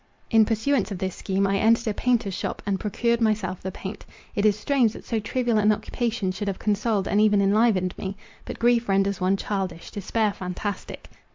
In 0.31 0.45
pursuance 0.45 0.89
of 0.89 0.97
this 0.97 1.15
scheme, 1.15 1.45
I 1.45 1.59
entered 1.59 1.85
a 1.87 1.93
painter's 1.93 2.33
shop, 2.33 2.63
and 2.65 2.79
procured 2.79 3.21
myself 3.21 3.61
the 3.61 3.71
paint. 3.71 4.03
It 4.33 4.47
is 4.47 4.57
strange 4.57 4.93
that 4.93 5.05
so 5.05 5.19
trivial 5.19 5.59
an 5.59 5.71
occupation 5.71 6.31
should 6.31 6.47
have 6.47 6.57
consoled, 6.57 7.07
and 7.07 7.21
even 7.21 7.39
enlivened 7.39 7.95
me. 7.99 8.17
But 8.43 8.57
grief 8.57 8.89
renders 8.89 9.21
one 9.21 9.37
childish, 9.37 9.91
despair 9.91 10.33
fantastic. 10.33 11.07